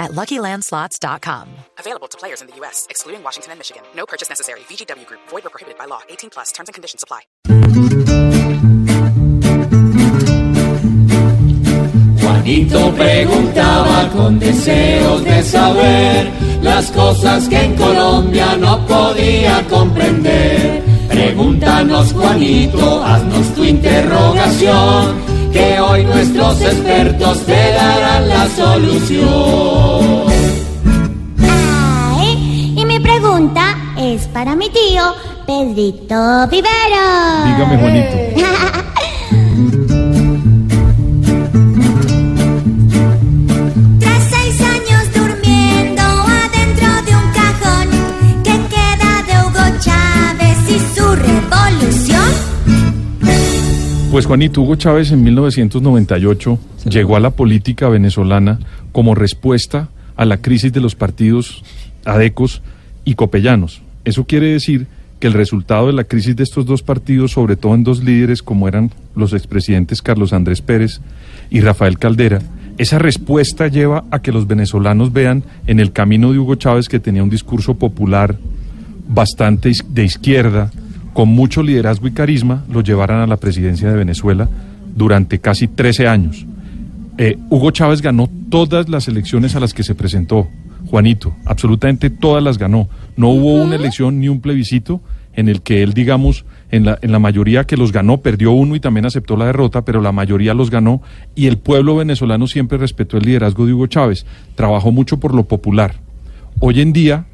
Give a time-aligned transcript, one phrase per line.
[0.00, 1.48] at LuckyLandSlots.com.
[1.78, 3.84] Available to players in the U.S., excluding Washington and Michigan.
[3.94, 4.60] No purchase necessary.
[4.60, 5.20] VGW Group.
[5.28, 6.00] Void or prohibited by law.
[6.08, 6.50] 18 plus.
[6.50, 7.20] Terms and conditions apply.
[12.20, 20.82] Juanito preguntaba con deseos de saber las cosas que en Colombia no podía comprender.
[21.08, 25.16] Pregúntanos, Juanito, haznos tu interrogación,
[25.52, 30.00] que hoy nuestros expertos te darán la solución.
[31.42, 35.14] Ay, y mi pregunta es para mi tío
[35.46, 37.44] Pedrito Vivero.
[37.46, 38.90] Dígame, Juanito.
[54.10, 56.58] Pues Juanito Hugo Chávez en 1998
[56.90, 58.58] llegó a la política venezolana
[58.90, 61.62] como respuesta a la crisis de los partidos
[62.04, 62.60] adecos
[63.04, 63.82] y copellanos.
[64.04, 64.88] Eso quiere decir
[65.20, 68.42] que el resultado de la crisis de estos dos partidos, sobre todo en dos líderes
[68.42, 71.00] como eran los expresidentes Carlos Andrés Pérez
[71.48, 72.42] y Rafael Caldera,
[72.78, 76.98] esa respuesta lleva a que los venezolanos vean en el camino de Hugo Chávez que
[76.98, 78.36] tenía un discurso popular
[79.08, 80.72] bastante de izquierda,
[81.20, 84.48] con mucho liderazgo y carisma, lo llevaran a la presidencia de Venezuela
[84.96, 86.46] durante casi 13 años.
[87.18, 90.48] Eh, Hugo Chávez ganó todas las elecciones a las que se presentó,
[90.86, 92.88] Juanito, absolutamente todas las ganó.
[93.18, 95.02] No hubo una elección ni un plebiscito
[95.34, 98.74] en el que él, digamos, en la, en la mayoría que los ganó, perdió uno
[98.74, 101.02] y también aceptó la derrota, pero la mayoría los ganó
[101.34, 104.24] y el pueblo venezolano siempre respetó el liderazgo de Hugo Chávez.
[104.54, 105.96] Trabajó mucho por lo popular.
[106.60, 107.26] Hoy en día,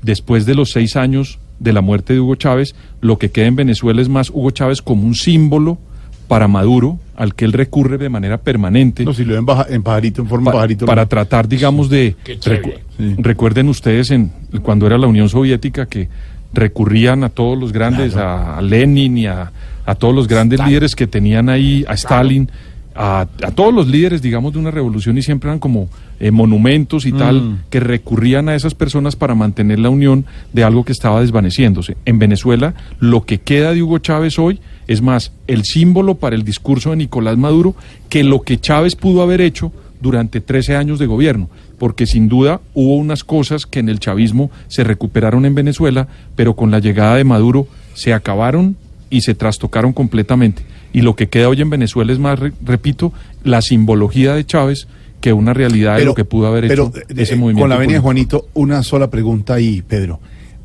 [0.00, 3.56] después de los seis años de la muerte de Hugo Chávez, lo que queda en
[3.56, 5.78] Venezuela es más Hugo Chávez como un símbolo
[6.28, 9.04] para Maduro, al que él recurre de manera permanente.
[9.04, 10.86] No, si lo ven baja- en pajarito, en forma pa- de pajarito.
[10.86, 12.16] para tratar, digamos, de...
[12.24, 13.14] recu- Sí.
[13.18, 14.30] Recuerden ustedes en
[14.62, 16.08] cuando era la Unión Soviética que
[16.52, 19.50] recurrían a todos los grandes, a, a Lenin y a,
[19.84, 22.50] a todos los grandes líderes que tenían ahí, a Stalin,
[22.94, 25.88] a, a todos los líderes, digamos, de una revolución y siempre eran como
[26.22, 30.84] eh, monumentos y tal, que recurrían a esas personas para mantener la unión de algo
[30.84, 31.96] que estaba desvaneciéndose.
[32.04, 36.44] En Venezuela, lo que queda de Hugo Chávez hoy es más el símbolo para el
[36.44, 37.74] discurso de Nicolás Maduro
[38.08, 41.48] que lo que Chávez pudo haber hecho durante 13 años de gobierno,
[41.78, 46.54] porque sin duda hubo unas cosas que en el chavismo se recuperaron en Venezuela, pero
[46.54, 48.76] con la llegada de Maduro se acabaron
[49.12, 50.62] y se trastocaron completamente.
[50.92, 53.12] Y lo que queda hoy en Venezuela es más, re- repito,
[53.44, 54.88] la simbología de Chávez
[55.20, 57.62] que una realidad de lo que pudo haber pero, hecho eh, ese eh, movimiento.
[57.62, 58.00] Con la venia.
[58.00, 60.18] Juanito, una sola pregunta ahí, Pedro.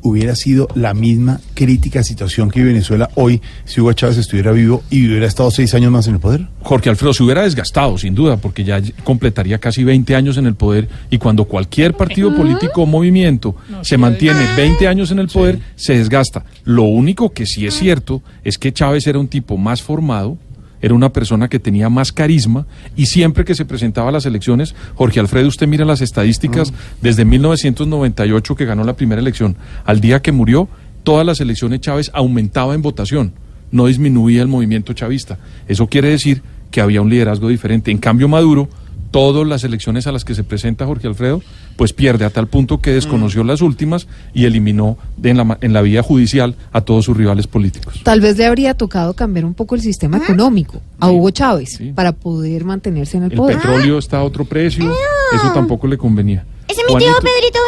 [0.08, 5.06] ¿Hubiera sido la misma crítica situación que Venezuela hoy si Hugo Chávez estuviera vivo y
[5.06, 6.46] hubiera estado seis años más en el poder?
[6.62, 10.54] Jorge Alfredo se hubiera desgastado, sin duda, porque ya completaría casi 20 años en el
[10.54, 15.58] poder y cuando cualquier partido político o movimiento se mantiene 20 años en el poder,
[15.76, 16.46] se desgasta.
[16.64, 20.38] Lo único que sí es cierto es que Chávez era un tipo más formado,
[20.80, 22.66] era una persona que tenía más carisma
[22.96, 26.72] y siempre que se presentaba a las elecciones, Jorge Alfredo, usted mira las estadísticas
[27.02, 30.68] desde 1998 que ganó la primera elección, al día que murió,
[31.02, 33.32] todas las elecciones Chávez aumentaba en votación
[33.70, 35.38] no disminuía el movimiento chavista.
[35.66, 37.90] Eso quiere decir que había un liderazgo diferente.
[37.90, 38.68] En cambio, Maduro,
[39.10, 41.42] todas las elecciones a las que se presenta Jorge Alfredo,
[41.76, 45.72] pues pierde a tal punto que desconoció las últimas y eliminó de en, la, en
[45.72, 48.00] la vía judicial a todos sus rivales políticos.
[48.02, 51.92] Tal vez le habría tocado cambiar un poco el sistema económico a Hugo Chávez Sí.
[51.94, 53.56] para poder mantenerse en el El poder.
[53.56, 54.92] petróleo está a otro precio,
[55.34, 56.44] eso tampoco le convenía.
[56.68, 57.58] Ese es mi tío Pedrito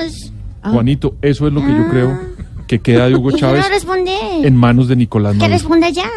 [0.00, 0.32] Viveros.
[0.62, 0.70] Ah.
[0.70, 2.18] Juanito, eso es lo que yo creo
[2.66, 3.94] que queda de Hugo Chávez no
[4.44, 6.08] en manos de Nicolás Que responda ya.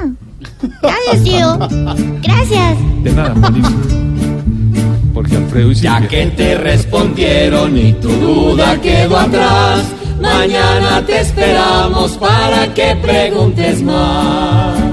[0.82, 1.58] Gracias, tío.
[2.22, 2.78] Gracias.
[3.04, 4.03] De nada, Juanito.
[5.14, 9.84] Jorge Alfredo y Ya que te respondieron y tu duda quedó atrás,
[10.20, 14.93] mañana te esperamos para que preguntes más.